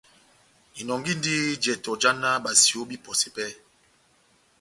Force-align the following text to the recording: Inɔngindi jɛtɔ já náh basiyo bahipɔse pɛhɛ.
Inɔngindi 0.79 1.35
jɛtɔ 1.63 1.91
já 2.01 2.11
náh 2.21 2.37
basiyo 2.43 2.79
bahipɔse 2.87 3.27
pɛhɛ. 3.35 3.53